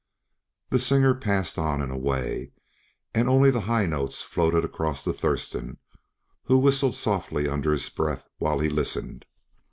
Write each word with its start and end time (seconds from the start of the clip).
The 0.71 0.79
singer 0.79 1.13
passed 1.13 1.59
on 1.59 1.79
and 1.79 1.91
away, 1.91 2.53
and 3.13 3.29
only 3.29 3.51
the 3.51 3.59
high 3.69 3.85
notes 3.85 4.23
floated 4.23 4.65
across 4.65 5.03
to 5.03 5.13
Thurston, 5.13 5.77
who 6.45 6.57
whistled 6.57 6.95
softly 6.95 7.47
under 7.47 7.71
his 7.71 7.87
breath 7.87 8.27
while 8.39 8.57
he 8.61 8.67
listened. 8.69 9.27